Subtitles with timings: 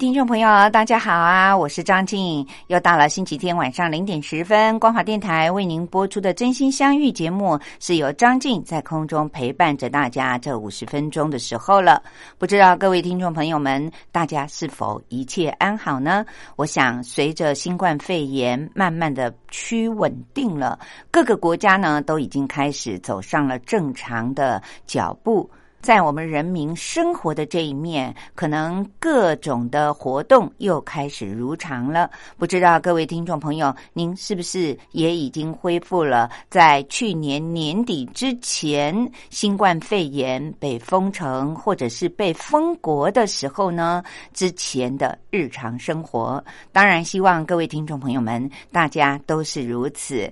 [0.00, 1.54] 听众朋友，大家好啊！
[1.54, 12.02] 我是张静，又到了星期天晚上零点十分，光华电台为您播出的《真心相遇》节目，是由张静在空中陪伴着大家这五十分钟的时候了。
[12.38, 16.24] 不知道各位听众朋友们，大家是否一切安好呢？
[16.56, 20.78] 我想，随着新冠肺炎慢慢的趋稳定了，
[21.10, 25.50] 各个国家呢都已经开始走上了正常的脚步。
[25.80, 32.10] 在我们人民生活的这一面，可能各种的活动又开始如常了。
[32.36, 38.94] 不知道各位听众朋友，您是不是也已经恢复了在去年年底之前
[39.30, 44.02] 新冠肺炎被封城或者是被封国的时候呢？
[44.34, 46.42] 之前的日常生活，
[46.72, 50.30] 当然希望各位听众朋友们大家都是如此。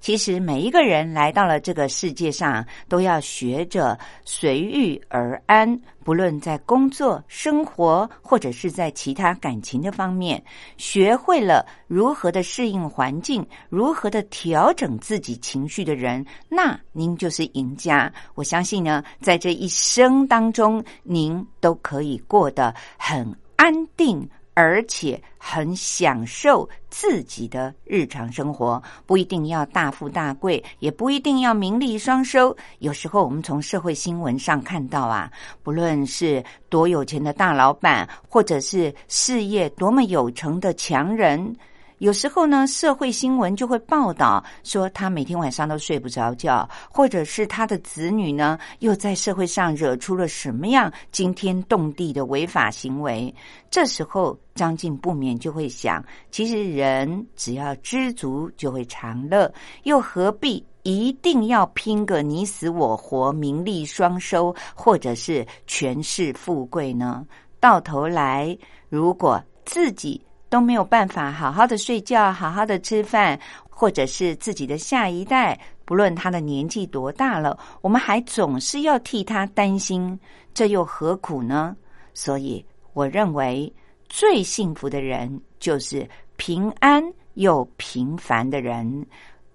[0.00, 5.78] 其实每一个人来到了这个世界上，都要学着随遇而安。
[6.04, 10.42] 不论在工作、生活，或者是在其他感情的方面，
[10.78, 18.10] 学会了如何的适应环境，如何的调整自己情绪的人，那您就是赢家。
[18.34, 24.26] 我相信呢，在这一生当中，您都可以过得很安定。
[24.60, 32.56] 而且很享受自己的日常生活，不一定要大富大贵，也不一定要名利双收。
[32.80, 35.30] 有时候我们从社会新闻上看到啊，
[35.62, 41.54] 不论是多有钱的大老板，或者是事业多么有成的强人。
[41.98, 53.34] 有时候呢，社会新闻就会报道说他每天晚上都睡不着觉，或者是他的子女呢又在社会上惹出了什么样惊天动地的违法行为。
[53.68, 67.26] 这时候张静不免就会想：其实人只要知足就会长乐，又何必一定要拼个你死我活、名利双收，或者是权势富贵呢？
[67.58, 68.56] 到头来，
[68.88, 70.22] 如果自己。
[70.48, 73.38] 都没有办法好好的睡觉，好好的吃饭，
[73.68, 80.18] 或者是自己的下一代，不论他的年纪多大了，我们还总是要替他担心，
[80.54, 81.76] 这又何苦呢？
[82.14, 83.72] 所以，我认为
[84.08, 87.02] 最幸福的人就是平安
[87.34, 89.06] 又平凡的人。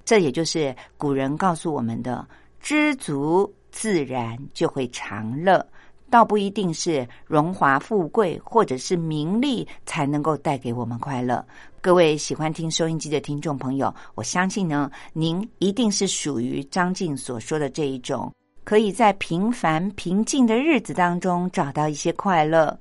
[0.06, 2.26] 这也就是古人告诉我们的：
[2.60, 5.66] 知足自然就会长乐。
[6.14, 11.44] 倒不一定是荣华富贵或者是名利才能够带给我们快乐。
[11.82, 18.32] 各位喜欢听收音机的听众朋友，我相信呢，您一定是属于张静所说的这一种，
[18.64, 22.80] 可以在平凡平静的日子当中找到一些快乐。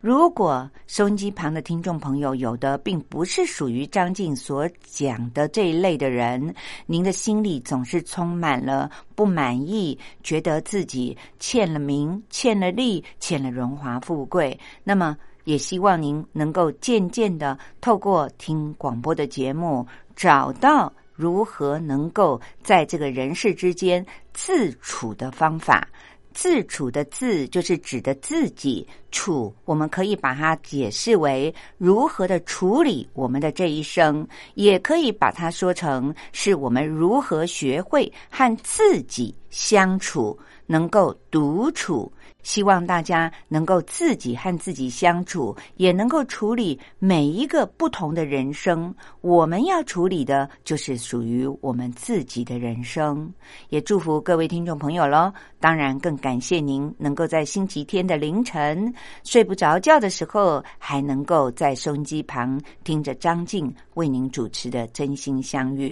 [0.00, 6.54] 如果收音机旁的听众朋友有的并不是属于张静所讲的这一类的人，
[6.86, 19.86] 您的心里总是充满了不满意，觉得自己欠了名、欠了利、欠了荣华富贵，那么也希望您能够渐渐的透过听广播的节目，
[20.16, 25.86] 找到如何能够在这个人世之间自处的方法。
[26.32, 42.10] 自处的“自”就是指的自己处，我们可以把它解释为如何的处理我们的这一生，也可以把它说成是我们如何学会和自己相处，能够独处。
[42.42, 48.94] 希望大家能够自己和自己相处，也能够处理每一个不同的人生。
[49.20, 53.32] 我们要处理的就是属于我们自己的人生。
[53.68, 55.32] 也祝福各位听众朋友喽！
[55.58, 58.92] 当然，更感谢您能够在星期天的凌晨
[59.24, 65.88] 睡不着觉的时候，还能够在收音机旁听着张静为您主持的《真心相遇》。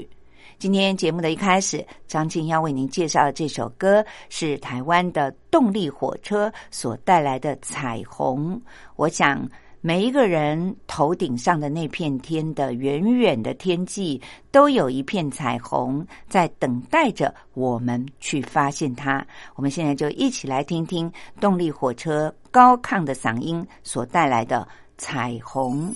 [0.59, 8.61] 今天节目的一开始张静要为您介绍的这首歌是台湾的动力火车所带来的彩虹。
[8.97, 9.49] 我想
[9.81, 14.21] 每一个人头顶上的那片天的远远的天际
[14.51, 19.25] 都有一片彩虹在等待着我们去发现它。
[19.55, 21.09] 我们现在就一起来听听
[21.41, 24.67] 动力火车高亢的嗓音所带来的
[24.97, 25.95] 彩虹。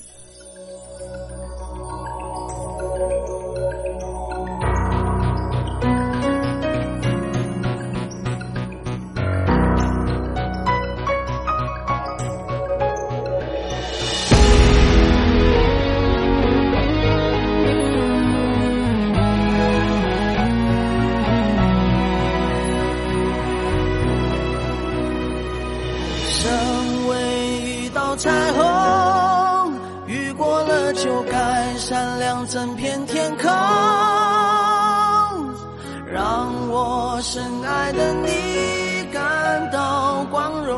[37.92, 40.72] 的你感到光荣。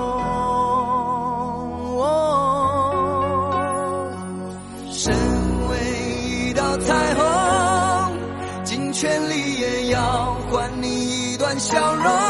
[4.93, 5.13] 身
[5.69, 5.77] 为
[6.29, 7.23] 一道彩虹，
[8.65, 12.24] 尽全力也要换你一段笑容。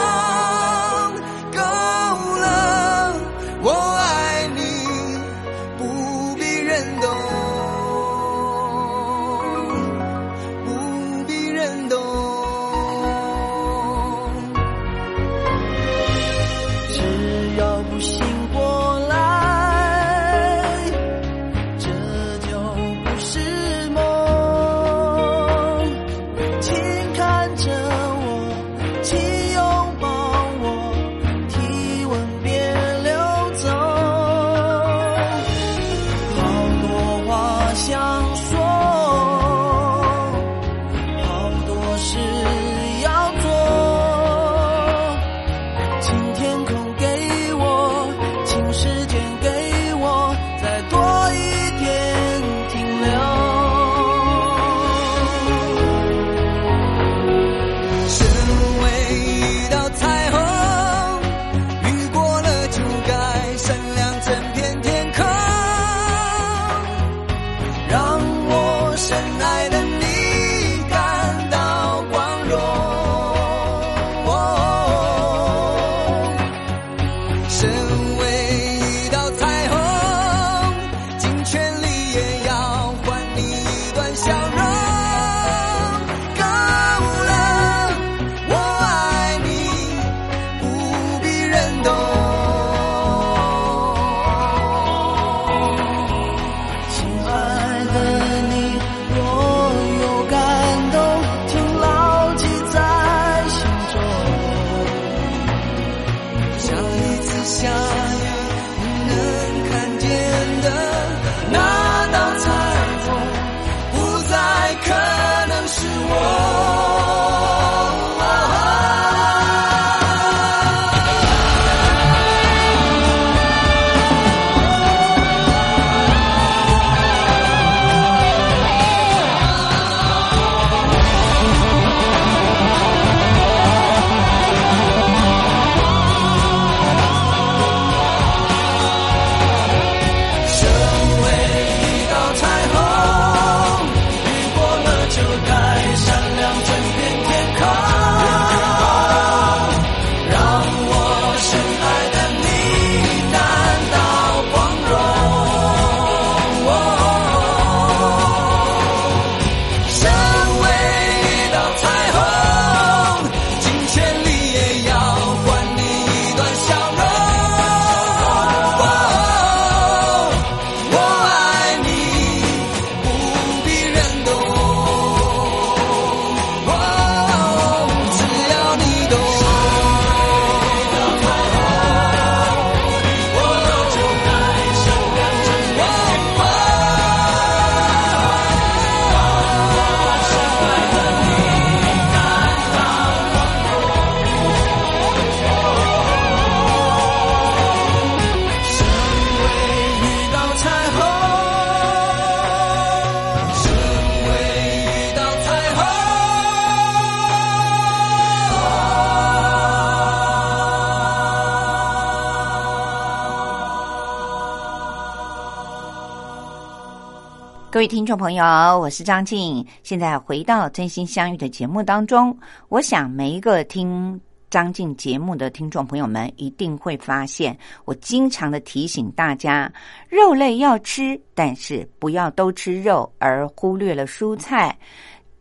[217.75, 218.45] 各位听众朋友
[218.79, 222.39] 我是张静现在回到真心相遇的节目当中
[222.69, 229.69] 我想每一个听张静节目的听众朋友们一定会发现我经常的提醒大家
[230.09, 234.79] 肉类要吃但是不要都吃肉而忽略了蔬菜。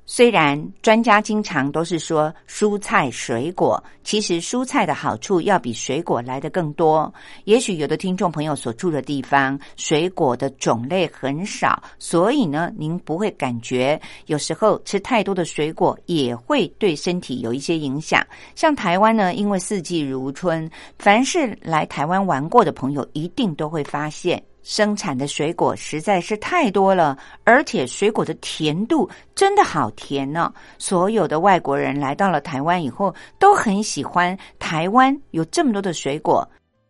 [0.06, 7.12] 虽然专家经常都是说蔬菜水果，其实蔬菜的好处要比水果来的更多。
[7.46, 18.22] 也许有的听众朋友所住的地方水果的种类很少，所以呢，您不会感觉有时候吃太多的水果也会对身体有一些影响。
[18.56, 20.70] 像台湾呢，因为四季如春，
[21.00, 24.44] 凡是来台湾玩过的朋友，一定都会发现。
[24.64, 30.52] 生产的水果实在是太多了，而且水果的甜度真的好甜呢。
[30.80, 36.50] 所有的外国人来到了台湾以后，都很喜欢台湾有这么多的水果，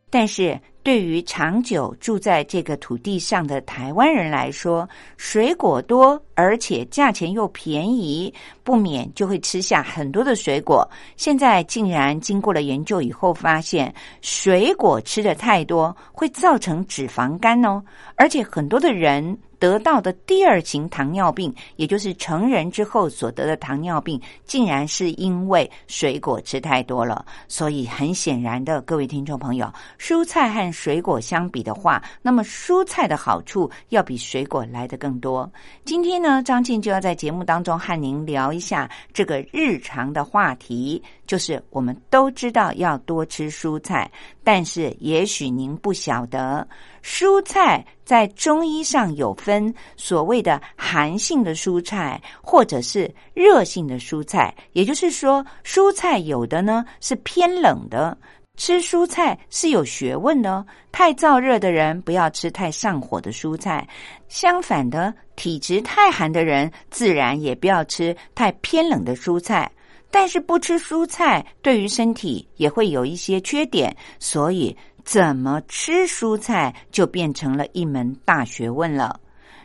[0.10, 0.58] 但是。
[0.84, 10.88] 对于长久住在这个土地上的台湾人来说，水果多，而且价钱又便宜，不免就会吃下很多的水果。
[11.16, 17.84] 现在竟然经过了研究以后，发现水果吃的太多会造成脂肪肝哦，
[18.16, 19.38] 而且很多的人。
[19.60, 27.26] 得到的第二型糖尿病，也就是成人之后所得的糖尿病，竟然是因为水果吃太多了。
[27.48, 35.50] 所以很显然的，各位听众朋友，蔬菜和水果相比的话，那么蔬菜的好处要比水果来的更多。
[35.86, 44.10] 今天呢，张静就要在节目当中和您聊一下这个日常的话题，就是我们都知道要多吃蔬菜，
[44.42, 46.66] 但是也许您不晓得。
[47.04, 54.56] 蔬菜在中医上有分所谓的寒性的蔬菜，或者是热性的蔬菜。
[54.72, 58.18] 也就是说，蔬菜有的呢是偏冷的，
[58.56, 60.66] 吃蔬菜是有学问的。
[60.92, 63.88] 太燥热的人不要吃太上火的蔬菜，
[64.28, 69.72] 相反的，体质太寒的人自然也不要吃太偏冷的蔬菜。
[70.12, 74.76] 但是不吃蔬菜对于身体也会有一些缺点，所以。
[75.06, 79.20] 怎么吃蔬菜就变成了一门大学问了。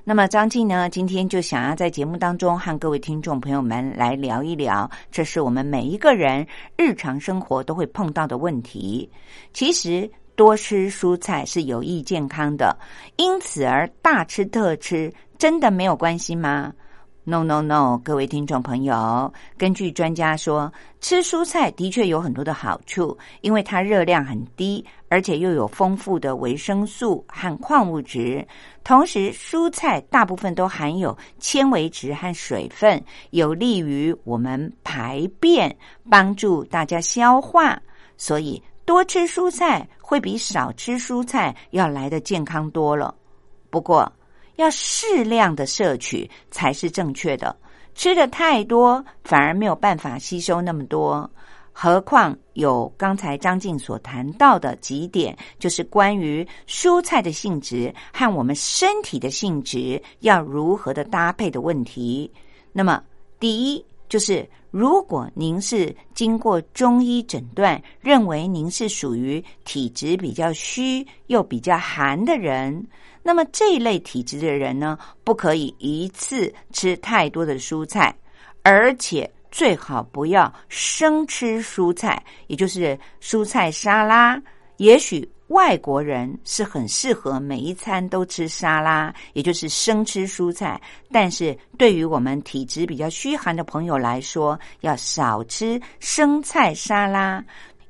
[0.08, 6.46] 那么张静呢，今天就想要在节目当中和各位听众朋友们来聊一聊，这是我们每一个人
[6.78, 9.06] 日常生活都会碰到的问题。
[9.52, 12.74] 其实多吃蔬菜是有益健康的，
[13.16, 16.72] 因此而大吃特吃，真的没有关系吗
[17.28, 28.48] ？No no no，各位听众朋友，根据专家说，吃蔬菜的确有很多的好处，因为它热量很低，而且又有丰富的维生素和矿物质。
[28.82, 35.76] 同时，蔬菜大部分都含有纤维质和水分，有利于我们排便，
[36.08, 37.78] 帮助大家消化。
[38.16, 43.14] 所以，多吃蔬菜会比少吃蔬菜要来的健康多了。
[43.68, 44.10] 不过，
[44.58, 47.56] 要适量的摄取才是正确的，
[47.94, 51.30] 吃的太多反而没有办法吸收那么多。
[51.72, 62.28] 何况有刚才张静所谈到的几点，就是关于蔬菜的性质和我们身体的性质要如何的搭配的问题。
[62.72, 63.00] 那么，
[63.38, 72.86] 第一就是，如果您是经过中医诊断，认为您是属于体质比较虚又比较寒的人。
[73.22, 78.16] 那么这一类体质的人呢，不可以一次吃太多的蔬菜，
[78.62, 84.40] 而且最好不要生吃蔬菜，也就是蔬菜沙拉。
[84.78, 90.80] 也许外国人是很适合每一餐都吃沙拉，也就是生吃蔬菜。
[91.10, 97.44] 但是对于我们体质比较虚寒的朋友来说，要少吃生菜沙拉。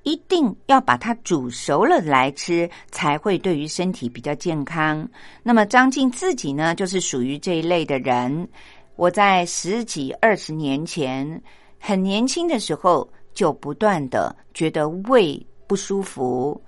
[0.04, 5.06] 一定要把它煮熟了来吃，才会对于身体比较健康。
[5.42, 8.48] 那么张静自己呢，就是属于这一类的人。
[8.96, 11.42] 我在十几二十年前，
[11.78, 16.58] 很年轻的时候，就不断的觉得胃不舒服。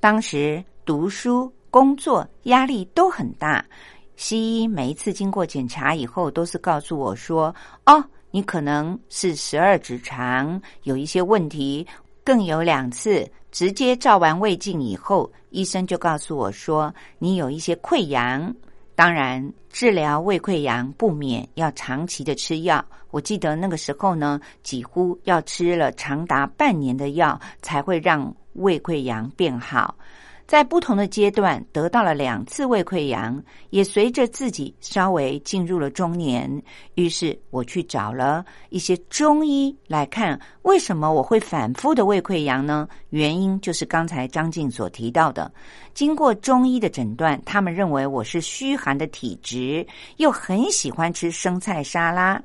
[0.00, 3.64] 当时读书、工作压力都很大，
[4.16, 7.54] 西医每一次经过检查以后，都是告诉我说
[7.86, 11.86] ：“哦，你可能是十二指肠有一些问题。”
[12.24, 18.54] 更有两次，直接照完胃镜以后，医生就告诉我说：“你有一些溃疡。”
[18.94, 22.84] 当然，治疗胃溃疡不免要长期的吃药。
[23.10, 29.96] 我记得那个时候呢，几乎要吃了长达半年的药，才会让胃溃疡变好。
[30.46, 33.38] 在不同的阶段得到了两次胃溃疡，
[33.68, 36.50] 也随着自己稍微进入了中年，
[36.94, 42.88] 于是我去找了一些中医来看，为什么我会反复的胃溃疡呢？
[43.10, 45.52] 原因就是刚才张静所提到的，
[45.92, 49.86] 经过中医的诊断，他们认为我是虚寒的体质，
[50.16, 52.42] 又很喜欢吃生菜沙拉。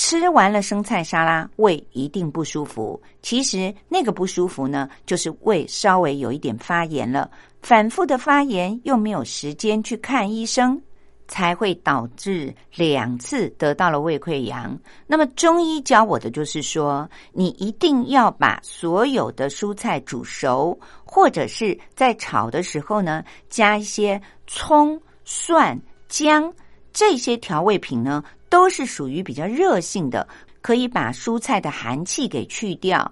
[0.00, 3.02] 吃完了生菜沙拉，胃一定不舒服。
[3.20, 7.28] 其实那个不舒服呢，就是胃稍微有一点发炎了，
[7.62, 10.80] 反复的发炎又没有时间去看医生，
[11.26, 14.78] 才会导致两次得到了胃溃疡。
[15.04, 25.76] 那么中医教我的就是说，你一定要把所有的蔬菜煮熟，或者是在炒的时候呢，加一些葱、蒜、
[26.06, 26.54] 姜
[26.92, 28.22] 这些调味品呢。
[28.48, 30.26] 都是属于比较热性的，
[30.60, 33.10] 可以把蔬菜的寒气给去掉。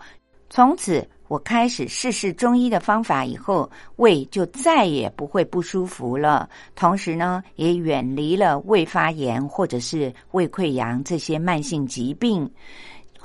[0.49, 6.49] 从此，我开始试试中医的方法以后，胃就再也不会不舒服了。
[6.77, 12.49] 同时呢，也远离了胃发炎或者是胃溃疡这些慢性疾病。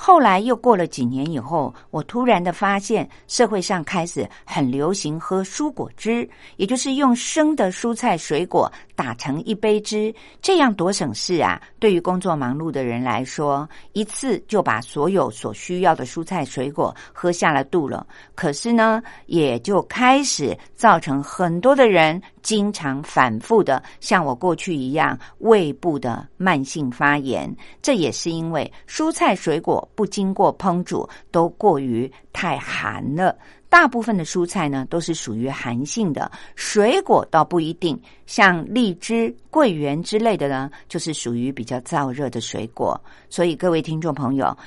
[0.03, 6.27] 后来又过了几年以后，我突然的发现，社会上开始很流行喝蔬果汁，
[6.58, 11.62] 也就是用生的蔬菜水果打成一杯汁，这样多省事啊！
[11.77, 18.08] 对于工作忙碌的人来说，一次就把所有所需要的蔬菜水果喝下了肚了。
[18.34, 29.88] 可是呢，也就开始造成很多的人经常反复的像我过去一样胃部的慢性发炎，这也是因为蔬菜水果。
[29.95, 33.38] 不经过烹煮都过于太寒了。
[33.69, 37.98] 大部分的蔬菜呢都是属于寒性的，水果倒不一定。
[38.25, 43.00] 像荔枝、桂圆之类的呢，就是属于比较燥热的水果。
[43.29, 44.57] 所以各位听众朋友，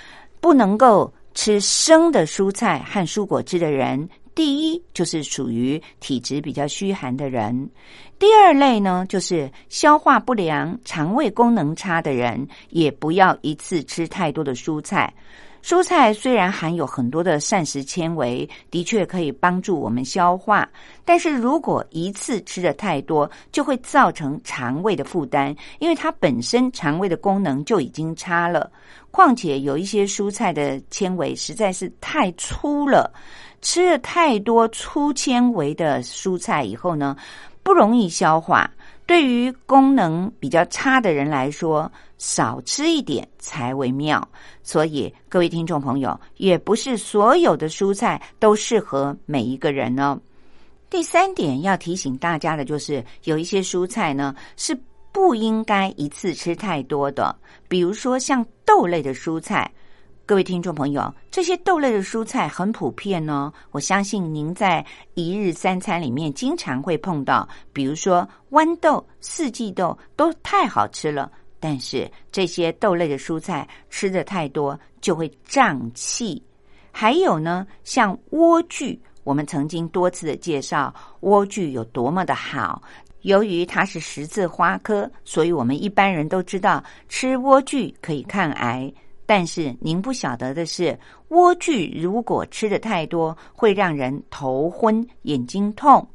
[0.40, 7.70] 不能够吃生的蔬菜和蔬果汁的人，第一就是属于体质比较虚寒的人。
[8.18, 15.12] 第二类呢，就是消化不良、肠胃功能差的人，也不要一次吃太多的蔬菜。
[15.62, 20.68] 蔬菜虽然含有很多的膳食纤维，的确可以帮助我们消化，
[21.06, 28.70] 但是如果一次吃的太多，就会造成肠胃的负担，因为它本身肠胃的功能就已经差了。
[29.10, 33.10] 况且有一些蔬菜的纤维实在是太粗了，
[33.64, 37.16] 吃了太多粗纤维的蔬菜以后呢？
[37.62, 38.70] 不容易消化，
[39.06, 44.28] 对于功能比较差的人来说，少吃一点才为妙。
[44.62, 50.20] 所以，各位听众朋友，也不是所有的蔬菜都适合每一个人呢。
[50.90, 54.78] 第三点要提醒大家的就是，有一些蔬菜呢是
[55.10, 57.34] 不应该一次吃太多的，
[57.66, 59.72] 比如说像豆类的蔬菜。
[60.26, 63.52] 各位听众朋友，这些豆类的蔬菜很普遍哦。
[63.72, 64.82] 我相信您在
[65.12, 71.30] 一日三餐里面经常会碰到，比如说豌豆、四季豆都太好吃了。
[71.60, 76.42] 但是这些豆类的蔬菜吃的太多就会胀气。
[76.90, 82.80] 还有呢，像莴苣，我们曾经多次的介绍莴苣有多么的好。
[83.20, 88.90] 由于它是十字花科，所以我们一般人都知道吃莴苣可以抗癌。
[89.26, 96.06] 但是您不晓得的是，莴苣如果吃的太多，会让人头昏、眼睛痛。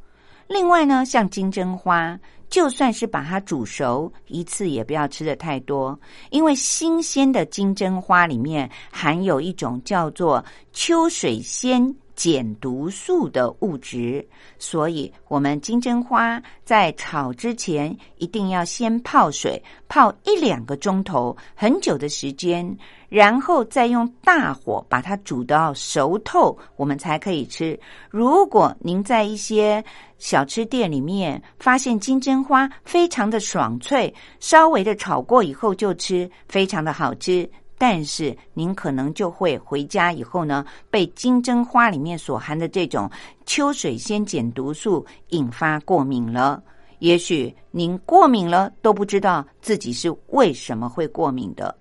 [0.47, 2.19] 另外呢，像金针花，
[2.49, 10.43] 就算是把它煮熟，一次也不要吃的太多，因为新鲜的金针花里面含有一种叫做
[10.73, 11.95] 秋水仙。
[12.19, 22.77] 减毒素的物质，所以我们金针花在炒之前一定要先泡水，泡一两个钟头，很久的时间，
[23.09, 27.77] 然后再用大火把它煮到熟透，我们才可以吃。
[28.09, 29.83] 如果您在一些
[30.19, 37.49] 小吃店里面发现金针花非常的爽脆，稍微的炒过以后就吃，非常的好吃。
[37.81, 43.09] 但是您可能就会回家以后呢，被金针花里面所含的这种
[43.45, 46.61] 秋水仙碱毒素引发过敏了。
[46.99, 51.73] 也许您过敏了都不知道自己是为什么会过敏的。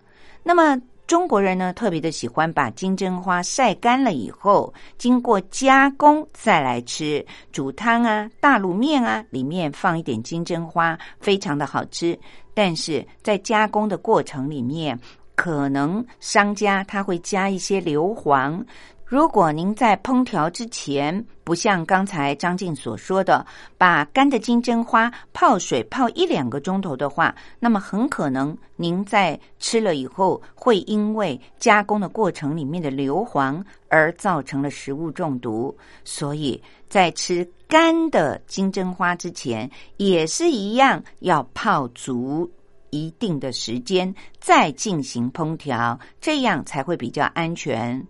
[0.45, 12.17] 那么中国人呢，特别的喜欢把金针花晒干了以后，经过加工再来吃，煮汤啊、大卤面啊，里面放一点金针花，非常的好吃。
[12.53, 15.01] 但是在加工的过程里面，
[15.35, 18.63] 可能商家他会加一些硫磺。
[19.09, 23.45] 如果您在烹调之前，不像刚才张静所说的，
[23.79, 35.75] 把干的金针花泡水泡一两个钟头的话，那么很可能您在吃了以后，会因为加工的过程里面的硫磺而造成了食物中毒。
[36.05, 42.51] 所以在吃干的金针花之前，也是一样要泡足。
[42.91, 48.03] 一定的时间再进行烹调，这样才会比较安全。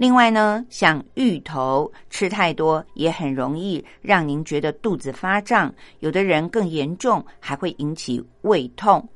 [0.00, 9.06] 另外呢，像芋头吃太多也很容易让您觉得肚子发胀，有的人更严重，还会引起胃痛。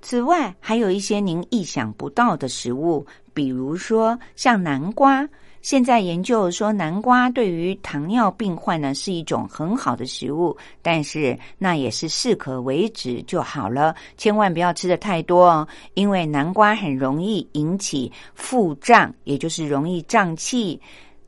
[0.00, 5.28] 此外，还有一些您意想不到的食物，比如说像南瓜。
[5.64, 20.78] 现在研究说，南瓜对于糖尿病患呢是一种很好的食物，但是那也是适可为止就好了，千万不要吃的太多哦，因为南瓜很容易引起腹胀，也就是容易胀气。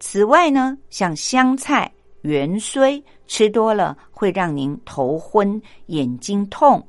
[0.00, 1.90] 此外呢，像香菜、
[2.22, 6.86] 芫荽吃多了会让您头昏、眼睛痛，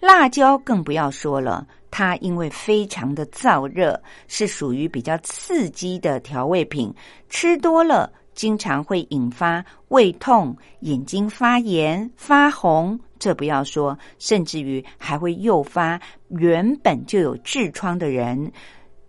[0.00, 1.66] 辣椒更不要说了。
[1.90, 6.94] 它因为非常的燥热，是属于比较刺激的调味品，
[7.28, 12.98] 吃多了经常会引发胃痛、眼睛发炎、发红。
[13.18, 18.50] 这不要说，甚至于还会诱发原本就有痔疮的人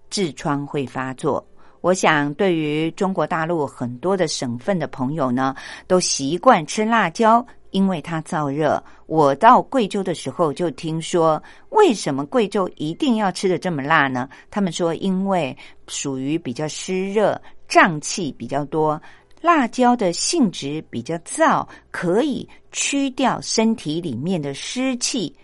[0.10, 1.46] 痔疮会发作。
[1.80, 5.56] 我想，对于中国大陆很多的省份的朋友呢，
[5.88, 7.46] 都习惯吃辣椒。
[7.72, 14.30] 因为它燥热，我到贵州的时候就听说，为什么贵州一定要吃的这么辣呢？
[14.50, 15.58] 他们说，因为
[15.88, 19.02] 属于比较湿热、胀气比较多，
[19.42, 25.36] 辣椒的性质比较燥，可以驱掉身体里面的湿气。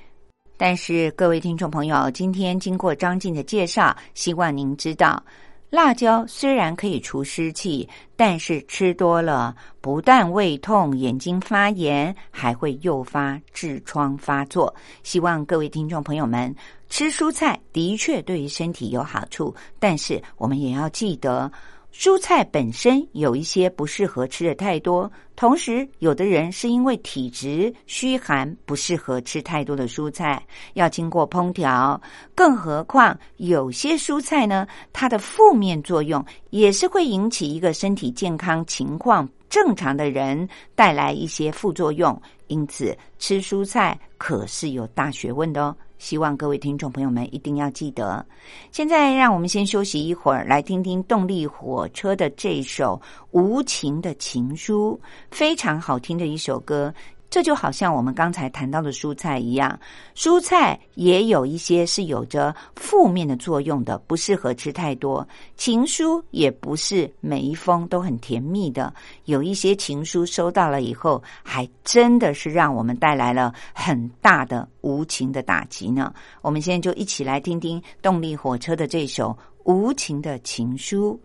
[0.58, 5.24] 但是，各位听众朋友，今天经过张静的介绍，希望您知道。
[5.70, 14.74] 辣椒虽然可以除湿气，但是吃多了不但胃痛、眼睛发炎，还会诱发痔疮发作。
[15.04, 16.56] 希望各位听众朋友们
[16.88, 21.52] 吃蔬菜的确对于身体有好处，但是我们也要记得。
[21.98, 32.00] 蔬菜本身有一些不适合吃的太多，同时有的人是因为体质虚寒，不适合吃太多的蔬菜，要经过烹调。
[32.36, 42.22] 更何况有些蔬菜呢，它的负面作用也是会引起一个身体健康情况正常的人带来一些副作用。
[42.46, 45.76] 因此，吃蔬菜可是有大学问的哦。
[45.98, 48.26] 希望各位听众朋友们一定要记得。
[48.72, 55.00] 现在，让我们先休息一会儿，来听听动力火车的这首《无情的情书》，
[55.32, 56.94] 非常好听的一首歌。
[57.30, 59.78] 这就好像我们刚才谈到的蔬菜一样，
[60.16, 65.28] 蔬菜也有一些是有着负面的作用的，不适合吃太多。
[65.56, 68.94] 情书也不是每一封都很甜蜜的，
[69.26, 76.14] 有一些情书收到了以后，还真的是让我们带来了很大的无情的打击呢。
[76.42, 79.32] 我们现在就一起来听听动力火车的这首
[79.72, 81.20] 《无情的情书》。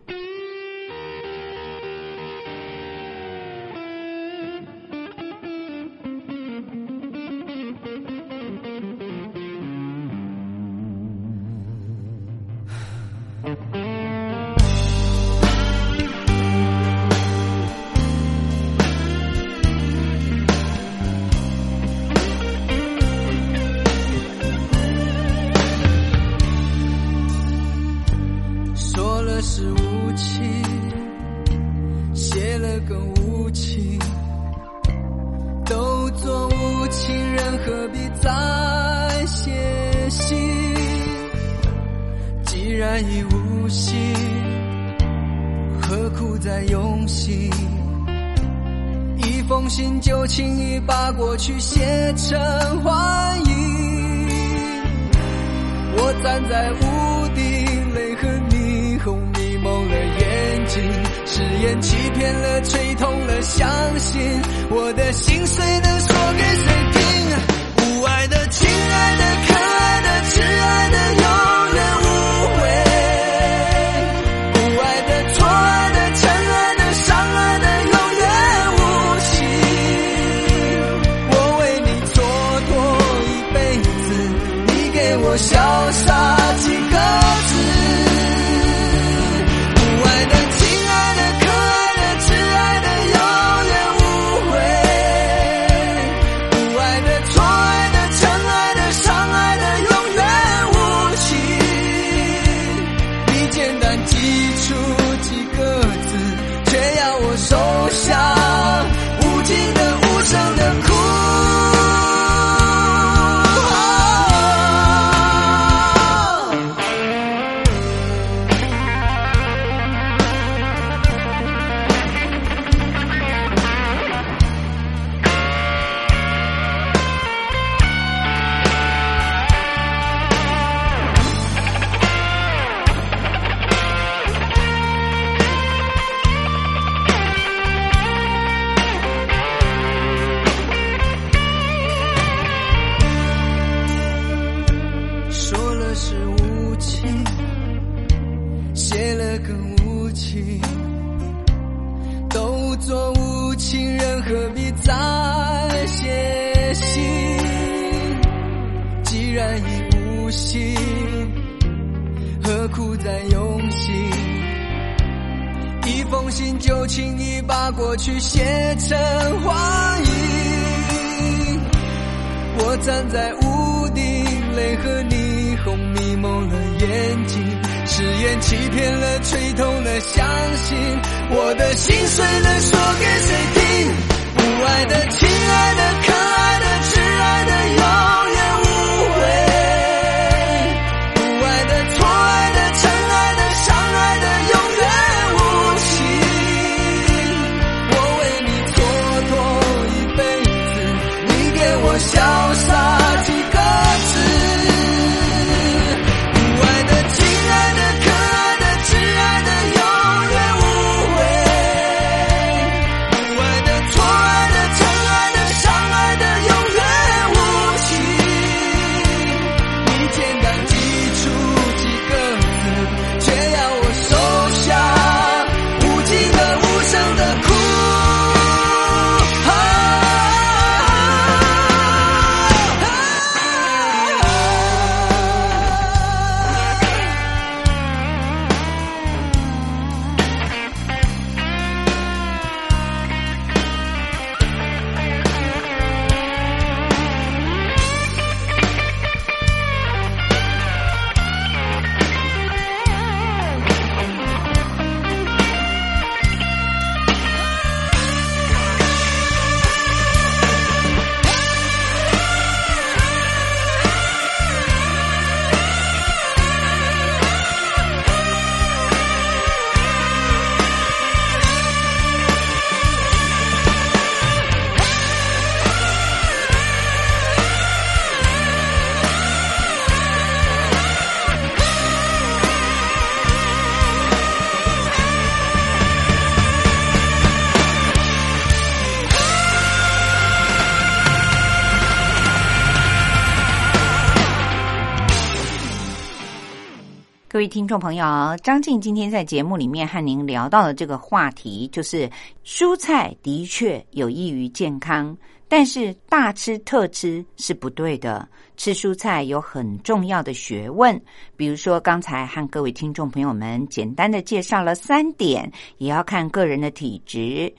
[297.33, 298.05] 各位听众朋友，
[298.43, 302.07] 张静今天在节目里面和您聊到的这个话题，就是
[302.45, 305.17] 蔬菜的确有益于健康，
[305.47, 308.29] 但是大吃特吃是不对的。
[308.55, 310.95] 吃蔬菜有很重要的学问，
[311.35, 317.51] 比如说刚才和各位听众朋友们简单的介绍了三点，也要看个人的体质，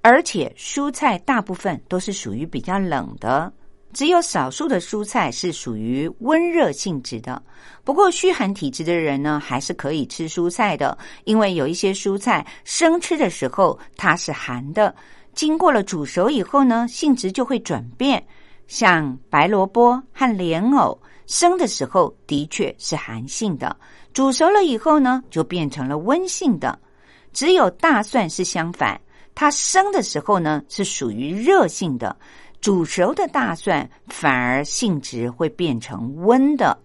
[0.00, 3.52] 而且蔬菜大部分都是属于比较冷的。
[3.92, 7.42] 只有少数的蔬菜是属于温热性质的，
[7.84, 14.94] 不过虚寒体质的人呢，还是可以吃蔬菜的，因为有一些蔬菜生吃的时候它是寒的，
[15.34, 18.22] 经过了煮熟以后呢，性质就会转变。
[18.68, 23.76] 像白萝卜和莲藕，生的时候的确是寒性的，
[24.14, 26.78] 煮熟了以后呢，就变成了温性的。
[27.34, 28.98] 只有大蒜是相反，
[29.34, 32.16] 它生的时候呢是属于热性的。
[32.62, 36.78] 煮熟的大蒜反而性质会变成温的。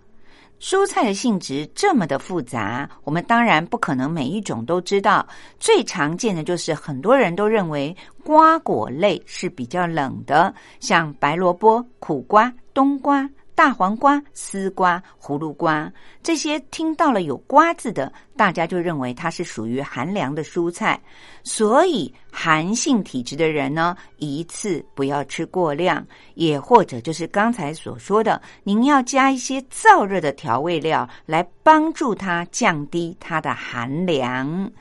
[0.59, 5.23] 蔬菜的性质这么的复杂，我们当然不可能每一种都知道。
[5.59, 13.29] 最常见的就是很多人都认为瓜果类是比较冷的，像白萝卜、苦瓜、冬瓜。
[13.57, 15.91] 大黄瓜、丝瓜、葫芦瓜
[16.21, 21.01] 这些听到了有“瓜”字的，大家就认为它是属于寒凉的蔬菜。
[21.43, 34.71] 所以寒性体质的人呢，一次不要吃过量，也或者就是刚才所说的，您要加一些燥热的调味料来帮助它降低它的寒凉。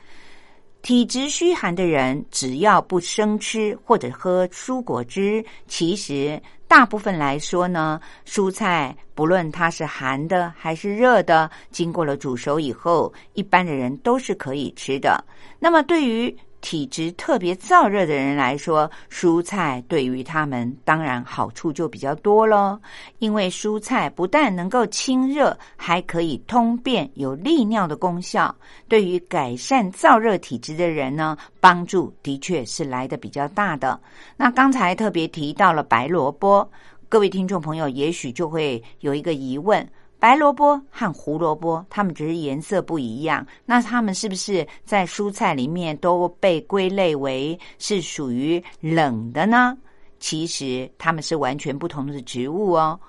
[0.87, 15.21] 体质虚寒的人，只要不生吃或者喝蔬果汁，其实大部分来说呢，蔬菜不论它是寒的还是热的，经过了煮熟以后，一般的人都是可以吃的。
[15.59, 22.79] 那么对于体质特别燥热的人来说，蔬菜对于他们当然好处就比较多喽。
[23.19, 28.53] 因为蔬菜不但能够清热，还可以通便，有利尿的功效。
[28.87, 33.99] 对于改善燥热体质的人呢，帮助的确是来的比较大的。
[34.35, 36.69] 那刚才特别提到了白萝卜，
[37.07, 39.87] 各位听众朋友也许就会有一个疑问。
[40.19, 49.77] 白萝卜和胡萝卜，它们只是颜色不一样，那它们是不是在蔬菜里面都被归类为是属于冷的呢？
[50.19, 52.99] 其实它们是完全不同的植物哦。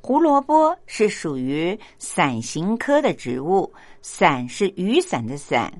[0.00, 5.72] 胡萝卜是属于伞形科的植物，伞是雨伞的伞，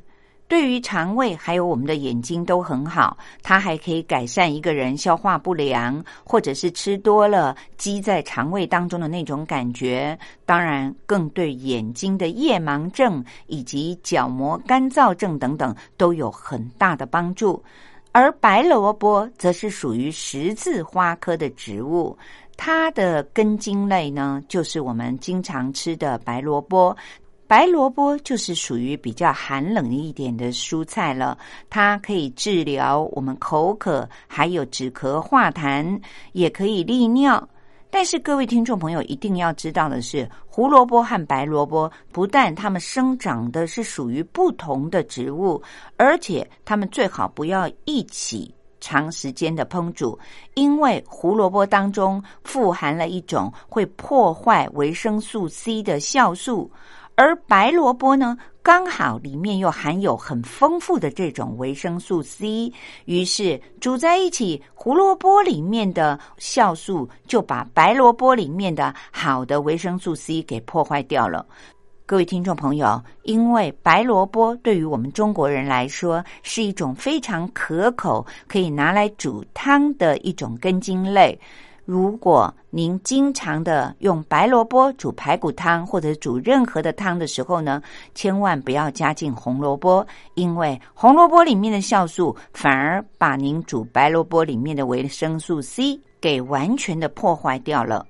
[0.48, 10.16] 对于肠胃还有我们的眼睛都很好，它还可以改善一个人消化不良，或者是吃多了积在肠胃当中的那种感觉。
[10.44, 17.60] 当然，更对眼睛的夜盲症以及角膜干燥症等等都有很大的帮助。
[18.12, 22.16] 而白萝卜则是属于十字花科的植物，
[22.56, 26.96] 它的根茎类呢，就是我们经常吃的白萝卜。
[27.48, 31.38] 白萝卜就是属于比较寒冷一点的蔬菜了，
[31.70, 36.00] 它可以治疗我们口渴，还有止咳化痰，
[36.32, 37.48] 也可以利尿。
[37.88, 45.62] 但是各位听众朋友一定要知道的是，胡萝卜和白萝卜不但它们生长的是属于不同的植物，
[45.96, 50.18] 而且它们最好不要一起长时间的烹煮，
[50.54, 56.68] 因为胡萝卜当中富含了一种会破坏维生素 C 的酵素。
[57.16, 62.70] 而白萝卜呢，刚好里面又含有很丰富的这种维生素 C，
[63.06, 71.46] 于是煮在一起，胡萝卜里面的酵素就把白萝卜里面的好的维生素 C 给破坏掉了。
[72.04, 81.36] 各位听众朋友，因为白萝卜对于我们中国人来说是一种非常可口、可以拿来煮汤的一种根茎类。
[81.86, 87.80] 如果您经常的用白萝卜煮排骨汤或者煮任何的汤的时候呢，
[88.12, 98.04] 千万不要加进红萝卜，因为红萝卜里面的酵素反而把您煮白萝卜里面的维生素 C 给完全的破坏掉了。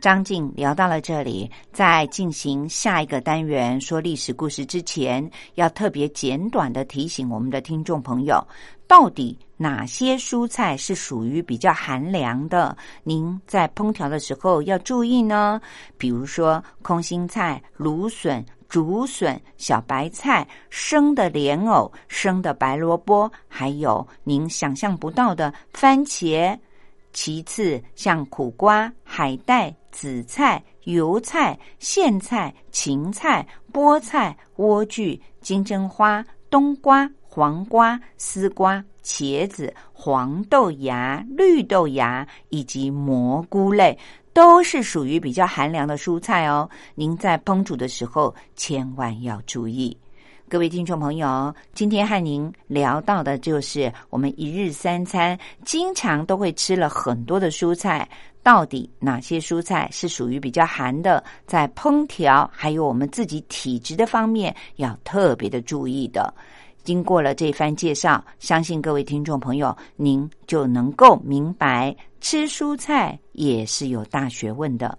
[0.00, 8.40] 张静聊到了这里，在进行下一个单元说历史故事之前，要特别简短的提醒我们的听众朋友，
[8.86, 12.74] 到底哪些蔬菜是属于比较寒凉的？
[13.02, 15.60] 您在烹调的时候要注意呢。
[15.98, 26.58] 比如说空心菜、芦笋、竹笋、小白菜、生的莲藕、生的白萝卜，还有您想象不到的番茄。
[27.12, 29.74] 其次，像苦瓜、海带。
[29.90, 43.96] 紫菜、油菜、苋菜、芹菜、菠菜、莴苣、金针花、冬瓜、黄瓜、丝瓜、茄子、黄豆芽、绿豆芽以及蘑菇类，
[44.32, 46.68] 都是属于比较寒凉的蔬菜哦。
[46.96, 49.96] 您在烹煮的时候，千万要注意。
[50.48, 58.08] 各位听众朋友，今天和您聊到的就是我们一日三餐经常都会吃了很多的蔬菜，
[58.42, 61.22] 到底哪些蔬菜是属于比较寒的？
[61.46, 66.34] 在烹调还有我们自己体质的方面，要特别的注意的。
[66.88, 74.96] 经过了这番介绍，相信各位听众朋友，您就能够明白，吃蔬菜也是有大学问的。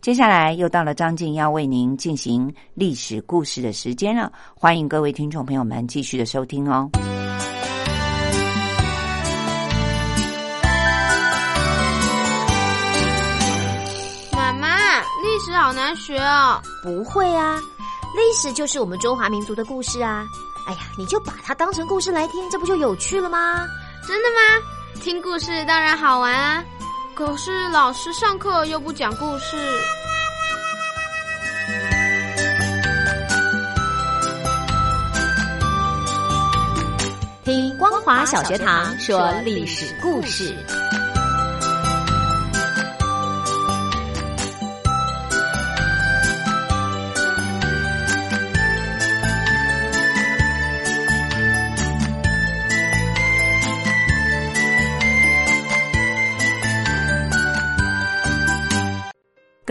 [0.00, 6.88] 接下来又到了张静要为您进行历史故事的时间了，欢迎各位听众朋友们继续的收听哦。
[14.32, 16.62] 妈妈，历史好难学哦。
[16.84, 17.60] 不会啊，
[18.14, 20.24] 历史就是我们中华民族的故事啊。
[20.66, 23.66] 哎呀，你就把它当成故事来听，这不就有趣了吗？
[24.06, 24.66] 真的吗？
[25.00, 26.64] 听故事当然好玩啊。
[27.14, 29.56] 可是老师上课又不讲故事。
[37.44, 40.52] 听光华小学堂说历史故事。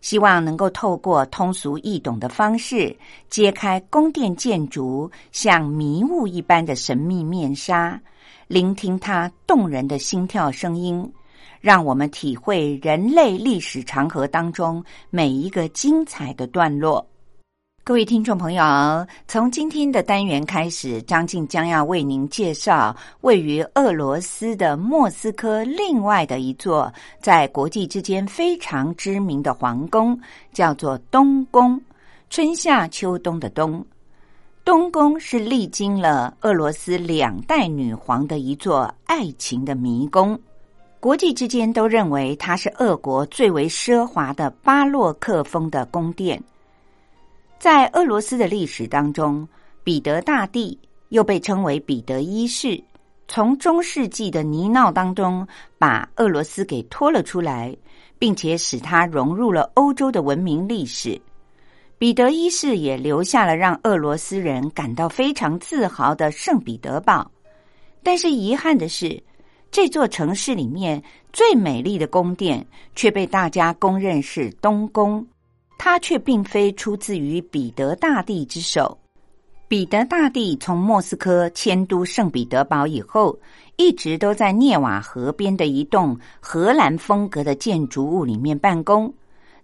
[0.00, 2.96] 希望能够透过通俗易懂的方式，
[3.28, 8.00] 揭开宫殿建筑像迷雾一般的神秘面纱，
[8.48, 11.12] 聆听它动人的心跳声音，
[11.60, 17.06] 让我们体会人类历史长河当中每一个精彩的段落。
[17.82, 18.62] 各位听众朋友，
[19.26, 30.16] 从今天的单元开始，张静将要为您介绍位于俄罗斯的莫斯科另外的一座在国际之间非常知名的皇宫，
[30.52, 31.80] 叫做东宫。
[32.28, 33.84] 春夏秋冬的冬，
[34.62, 40.38] 东宫是历经了俄罗斯两代女皇的一座爱情的迷宫，
[41.00, 46.40] 国际之间都认为它是俄国最为奢华的巴洛克风的宫殿。
[47.60, 49.46] 在俄罗斯的历史当中，
[49.84, 50.78] 彼得大帝
[51.10, 52.82] 又被称为彼得一世，
[53.28, 55.46] 从中世纪的泥淖当中
[55.76, 57.76] 把俄罗斯给拖了出来，
[58.18, 61.20] 并且使它融入了欧洲的文明历史。
[61.98, 67.30] 彼得一世也留下了让俄罗斯人感到非常自豪的圣彼得堡。
[68.02, 69.22] 但是遗憾的是，
[69.70, 75.26] 这座城市里面最美丽的宫殿却被大家公认是东宫。
[75.82, 78.98] 它却并非出自于彼得大帝之手。
[79.66, 83.34] 彼得大帝从莫斯科迁都圣彼得堡以后，
[83.76, 89.10] 一直都在涅瓦河边的一栋荷兰风格的建筑物里面办公。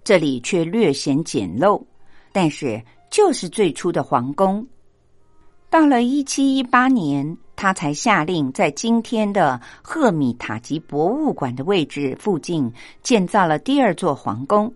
[0.03, 1.85] 这里却略显简陋，
[2.33, 4.67] 但是就是最初的皇宫。
[5.69, 14.73] 到了一七一八年，他才下令在今天的赫米塔吉博物馆的位置附近建造了第二座皇宫。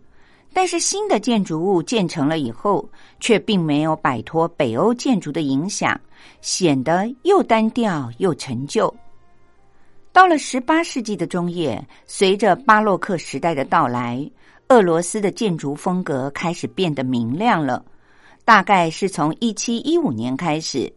[0.52, 2.88] 但是新的建筑物建成了以后，
[3.20, 5.98] 却并没有摆脱北欧建筑的影响，
[6.40, 8.92] 显得又单调又陈旧。
[10.12, 14.28] 到了十八世纪的中叶，随着巴洛克时代的到来，
[14.68, 17.84] 俄罗斯的建筑风格开始变得明亮了。
[18.44, 20.92] 大概是从一七一五年开始，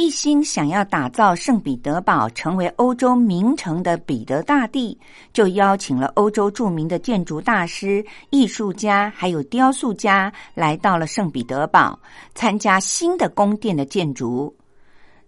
[0.00, 4.96] 一心想要打造圣彼得堡成为欧洲名城的彼得大帝，
[5.32, 11.98] 就邀请了欧洲著名的建筑大师、艺术家还有雕塑家来到了圣彼得堡，
[12.32, 14.54] 参加新的宫殿的建筑。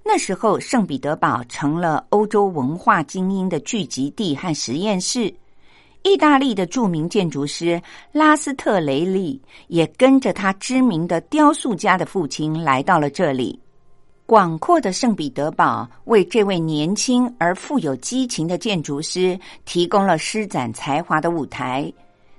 [0.05, 5.35] 那时候，圣彼得堡成了欧洲文化精英的聚集地和实验室。
[6.05, 13.59] 意大利的著名建筑师拉斯特雷利也跟着他知名的雕塑家的父亲来到了这里。
[14.31, 21.93] 广阔的圣彼得堡为这位年轻而富有激情的建筑师提供了施展才华的舞台。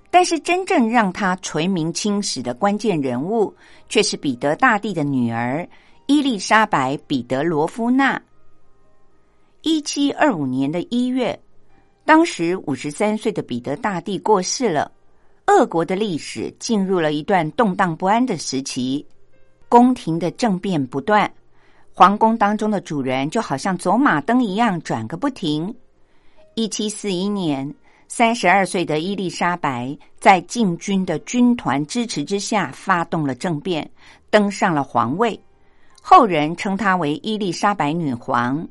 [0.10, 3.54] 但是，真正让他垂名青史的关键人物，
[3.90, 5.68] 却是彼得大帝的女儿。
[6.06, 8.22] 伊丽莎白·彼得罗夫娜，
[9.62, 11.38] 一七二五年的一月，
[12.06, 14.90] 当时五十三岁的彼得大帝过世了。
[15.48, 19.06] 俄国的历史进入了一段动荡不安的时期，
[19.68, 21.30] 宫廷的政变不断，
[21.94, 25.74] 皇宫当中的主人就好像走马灯一样转个不停。
[26.56, 27.74] 一七四一年，
[28.08, 33.90] 三十二岁的伊丽莎白在禁军的军团支持之下发动了政变，
[34.30, 35.40] 登上了皇位。
[36.02, 38.68] 后人称她为伊丽莎白女皇。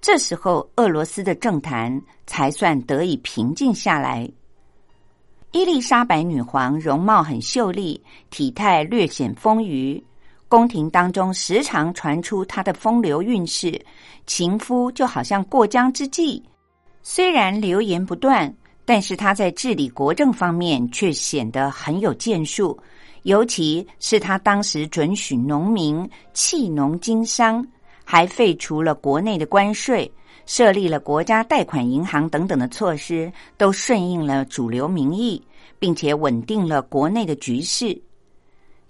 [0.00, 4.30] 这时候，俄罗斯的政坛才算得以平静下来。
[5.52, 10.02] 伊丽莎白女皇容貌很秀丽，体态略显丰腴。
[10.50, 13.80] 宫廷当中时常传出他的风流韵事，
[14.26, 16.42] 情夫就好像过江之鲫。
[17.04, 18.52] 虽然流言不断，
[18.84, 22.76] 但是他在治理国政方面却显得很有建树。
[23.22, 27.64] 尤其是他当时准许农民弃农经商，
[28.04, 30.10] 还废除了国内的关税，
[30.46, 35.40] 设立了国家贷款银行等等的措施，都顺应了主流民意，
[35.78, 37.96] 并且稳定了国内的局势。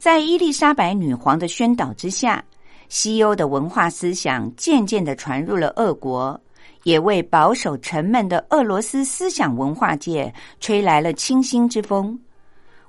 [0.01, 2.43] 在伊丽莎白女皇的宣导之下，
[2.89, 6.41] 西欧的文化思想渐渐的传入了俄国，
[6.85, 12.19] 也为保守沉闷的俄罗斯思想文化界吹来了清新之风。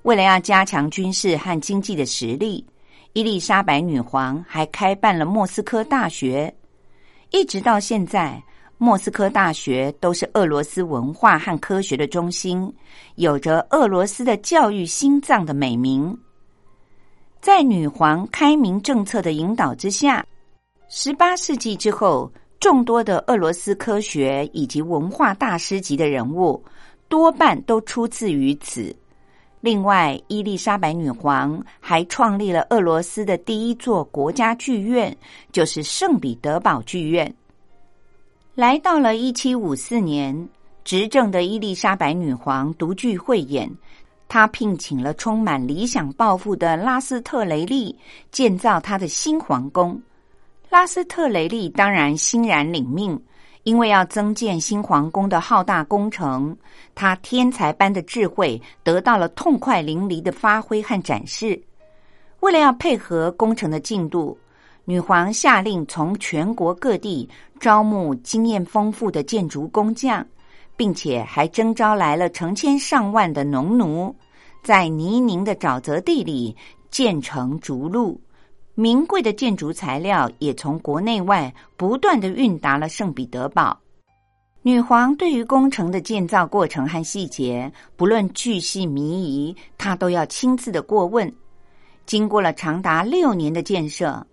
[0.03, 2.65] 为了要加强军事和经济的实力，
[3.11, 6.53] 伊丽莎白女皇还开办了莫斯科大学。
[7.31, 8.41] 一直到现在，
[8.77, 12.73] 莫斯科大学都是俄罗斯文化和科学的中心，
[13.15, 16.17] 有着“俄罗斯的教育心脏”的美名。
[17.41, 20.23] 在女皇开明政策的引导之下，
[20.89, 26.63] 十八世纪之后，众多的俄罗斯科学以及文化大师级的人物，
[27.09, 28.95] 多半都出自于此。
[29.59, 35.15] 另外，伊丽莎白女皇还创立了俄罗斯的第一座国家剧院，
[35.51, 37.33] 就是圣彼得堡剧院。
[38.53, 40.47] 来到了一七五四年，
[40.83, 43.67] 执政的伊丽莎白女皇独具慧眼，
[44.33, 47.93] 他聘请了充满理想抱负的拉斯特雷利
[48.31, 50.01] 建造他的新皇宫。
[50.69, 53.21] 拉斯特雷利当然欣然领命。
[53.63, 56.57] 因为要增建新皇宫的浩大工程，
[56.95, 61.61] 他天才般的智慧得到了痛快淋漓的发挥和展示。
[62.39, 64.35] 为了要配合工程的进度，
[64.85, 67.29] 女皇下令从全国各地
[67.59, 70.25] 招募经验丰富的建筑工匠，
[70.81, 74.15] 并且还征招来了成千上万的农奴，
[74.63, 76.57] 在泥泞的沼泽地里
[76.89, 78.19] 建成逐路。
[78.73, 83.79] 名贵的建筑材料也从国内外不断的运达了圣彼得堡。
[84.63, 91.31] 女皇对于工程的建造过程和细节，不论巨细靡遗，她都要亲自的过问。
[92.07, 94.25] 经过了长达六年的建设，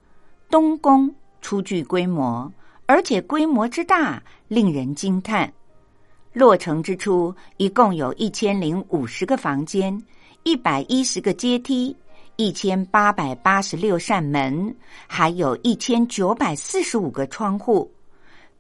[0.49, 2.51] 东宫初具规模，
[2.87, 5.53] 而且规模之大令人惊叹。
[6.33, 10.01] 落成之初，一共有一千零五十个房间，
[10.43, 11.97] 一百一十个阶梯。
[12.41, 14.73] 一千八百八十六扇门，
[15.09, 17.91] 还有一千九百四十五个窗户，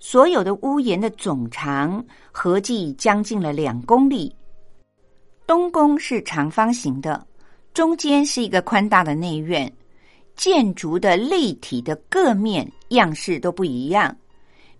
[0.00, 4.34] 所有的屋檐的总长合计将近了两公里。
[5.46, 7.24] 东宫是长方形的，
[7.72, 9.72] 中间是一个宽大的内院，
[10.34, 14.12] 建筑的立体的各面样式都不一样。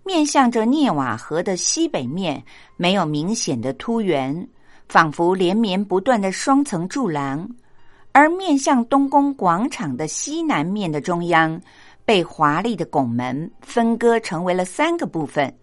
[0.03, 2.43] 面向着涅瓦河的西北面，
[2.77, 4.47] 没有明显的凸圆，
[4.87, 7.47] 仿佛连绵不断的双层柱廊。
[8.11, 11.61] 而面向东宫广场的西南面的中央，
[12.05, 15.53] 被华丽的拱门分割成为了三个部分。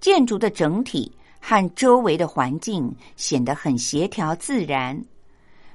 [0.00, 4.98] 建筑的整体和周围的环境显得很协调自然。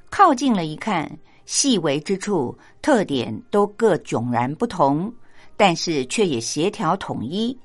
[0.09, 1.09] 靠近了一看，
[1.45, 5.13] 细微之处特点都各迥然不同，
[5.55, 7.55] 但是却也协调统一。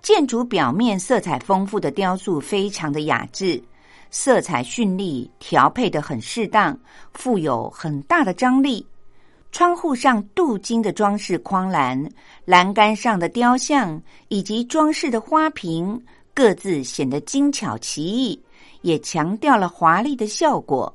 [0.00, 3.62] 建筑表面色彩丰富的雕塑非常的雅致，
[4.10, 6.78] 色彩绚丽，调配的很适当，
[7.12, 8.86] 富有很大的张力。
[9.50, 12.06] 窗户上镀金的装饰框栏、
[12.44, 16.00] 栏杆上的雕像以及装饰的花瓶，
[16.34, 18.40] 各自显得精巧奇异，
[18.82, 20.94] 也强调了华丽的效果。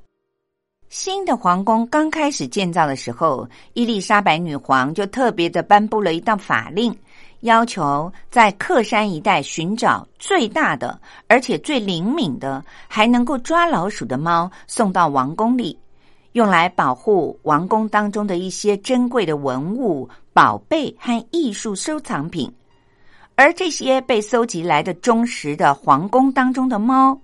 [0.89, 6.95] 新的皇宫刚开始建造的时候，伊丽莎白女皇就特别的颁布了一道法令，
[7.43, 15.77] 要求在克山一带寻找最大的，而且最灵敏的，还能够抓老鼠的猫，送到王宫里。
[16.31, 22.49] 用来保护王宫当中的一些珍贵的文物、宝贝和艺术收藏品，
[23.35, 27.19] 而这些被搜集来的忠实的皇宫当中的猫，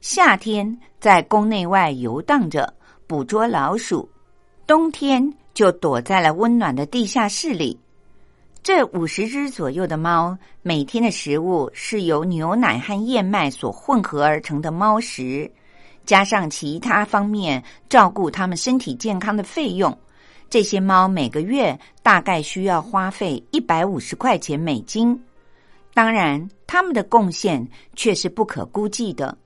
[0.00, 2.72] 夏天在宫内外游荡着，
[3.08, 4.08] 捕捉老鼠；
[4.68, 7.76] 冬天就躲在了温暖的地下室里。
[8.64, 15.52] 这五十只左右的猫，每天的食物是由牛奶和燕麦所混合而成的猫食。
[16.06, 19.94] 加上其他方面照顾它们身体健康的费用，
[20.48, 25.22] 这些猫每个月大概需要花费一百五十块钱美金。
[25.92, 29.36] 当然，他们的贡献却是不可估计的。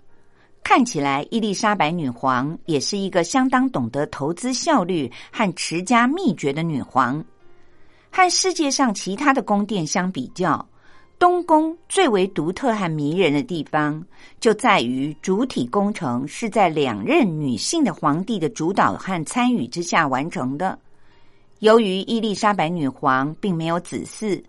[0.62, 7.24] 看起来，伊丽莎白女皇也是一个相当懂得投资效率和持家秘诀的女皇。
[8.10, 10.66] 和世界上其他的宫殿相比较。
[11.18, 14.00] 东宫最为独特和迷人的地方，
[14.38, 20.78] 就在于主体工程是在两任女性的皇帝的主导和参与之下完成的。
[21.58, 24.40] 由于伊丽莎白女皇并没有子嗣，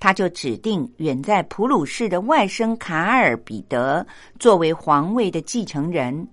[0.00, 4.04] 她就指定远在普鲁士的外甥卡尔彼得
[4.40, 6.26] 作为皇位的继承人。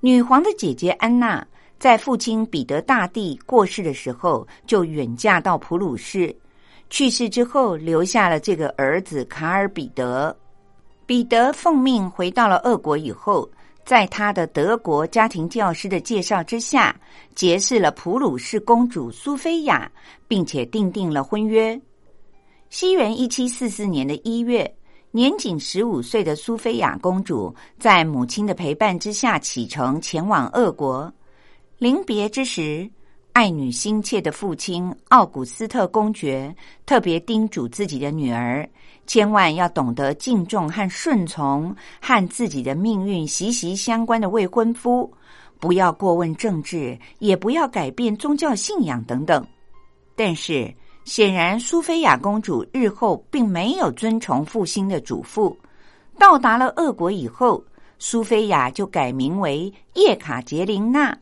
[0.00, 1.46] 女皇的姐姐安娜
[1.78, 6.34] 在父亲彼得大帝过世的时候，就远嫁到普鲁士。
[6.90, 10.36] 去世之后，留下了这个儿子卡尔彼得。
[11.06, 13.48] 彼得奉命回到了俄国以后，
[13.84, 16.94] 在他的德国家庭教师的介绍之下，
[17.34, 19.90] 结识了普鲁士公主苏菲亚，
[20.26, 21.80] 并且订定了婚约。
[22.70, 24.70] 西元一七四四年的一月，
[25.10, 31.10] 年仅十五岁的苏菲亚公主在母亲的陪伴之下启程前往俄国。
[31.78, 32.90] 临别之时。
[33.34, 36.52] 爱女心切的父亲奥古斯特公爵
[36.84, 38.68] 特别叮嘱自己的女儿，
[39.06, 45.08] 千万要懂得敬重和顺从和自己的命运息息相关的未婚夫，
[45.60, 49.46] 不要过问政治，也不要改变宗教信仰等等。
[50.16, 50.74] 但是，
[51.04, 55.54] 显然苏菲亚公主日后并没有遵从父亲的嘱咐。
[56.18, 57.62] 到达了俄国以后，
[58.00, 61.16] 苏菲亚就改名为叶卡捷琳娜。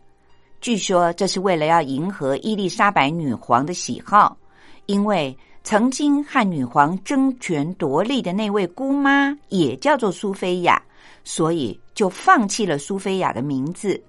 [0.66, 4.36] 据说这是为了要迎合伊丽莎白女皇的喜好，
[4.86, 10.82] 因为曾经和女皇争权夺利的那位姑妈也叫做苏菲亚，
[11.22, 14.02] 所以就放弃了苏菲亚的名字。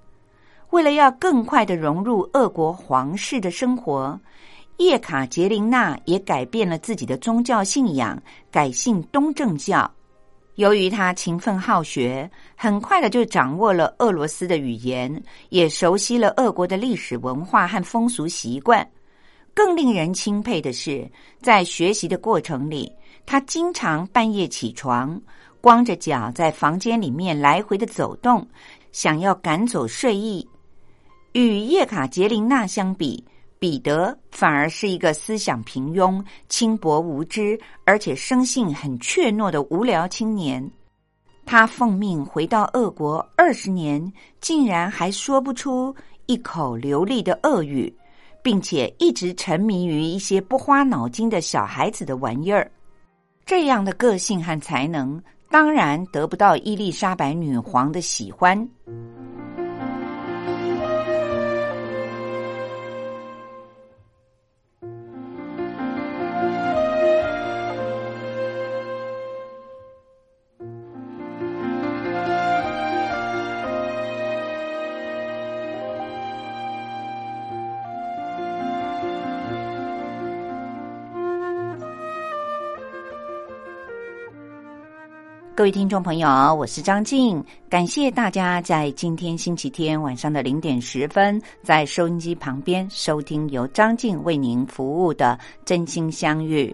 [0.72, 4.20] 为了要更快的融入俄国皇室的生活，
[4.78, 9.88] 叶卡捷琳娜也改变了自己的宗教信仰，改信东正教。
[10.58, 18.88] 由于他勤奋好学，很快的就掌握了俄罗斯的语言，也熟悉了俄国的历史文化和风俗习惯。
[19.54, 21.08] 更令人钦佩的是，
[21.44, 22.92] 在学习的过程里，
[23.24, 25.22] 他经常半夜起床，
[25.62, 28.48] 光着脚在房间里面来回的走动，
[28.92, 30.48] 想要赶走睡意。
[31.34, 33.24] 与叶卡捷琳娜相比，
[33.60, 40.70] 彼得反而是一个思想平庸、轻薄无知，而且生性很怯懦的无聊青年。
[41.46, 45.96] 他奉命回到俄国二十年，竟然还说不出
[46.26, 47.92] 一口流利的俄语，
[48.44, 52.70] 并且一直沉迷于一些不花脑筋的小孩子的玩意儿。
[53.46, 58.70] 这样的个性和才能，当然得不到伊丽莎白女皇的喜欢。
[85.58, 95.36] 各位听众朋友，我是张静，感谢大家在今天星期天晚上的零点十分，在收音机旁边收听由张静为您服务的
[95.66, 96.68] 《真心相遇》。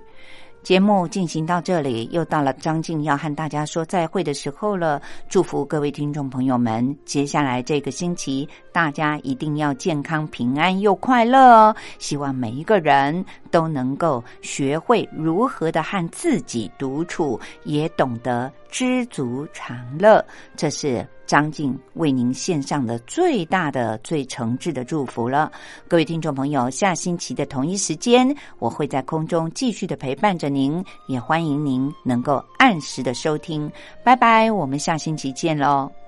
[0.64, 5.02] 节目进行到这里，又到了张静要和大家说再会的时候了。
[5.28, 11.76] 祝福各位听众朋友们，接下来这个星期大家一定要健康、平安又快乐哦！
[12.00, 20.26] 希望每一个人都能够学会如何的和自己独处，也懂得知足常乐。
[20.56, 21.06] 这是。
[21.34, 25.52] 张静为您献上的最大的、最诚挚的祝福了，
[25.88, 33.68] 各位听众朋友，下星期的同一时间，我会在空中继续的陪伴着您，也欢迎您能够按时的收听。
[34.04, 36.03] 拜拜，我们下星期见喽。